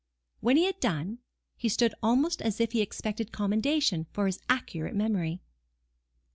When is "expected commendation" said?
2.81-4.07